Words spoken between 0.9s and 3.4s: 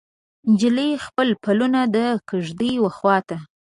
خپل پلونه د کیږدۍ وخواته